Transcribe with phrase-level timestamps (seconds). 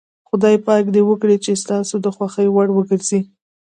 [0.29, 3.21] خدای پاک دې وکړي چې ستاسو د خوښې وړ وګرځي.